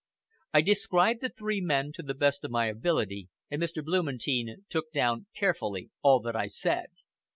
[0.51, 3.85] I described the three men to the best of my ability, and Mr.
[3.85, 6.87] Blumentein took down carefully all that I said.